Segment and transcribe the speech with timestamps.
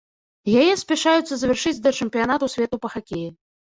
[0.61, 3.29] Яе спяшаюцца завяршыць да чэмпіянату свету па хакеі.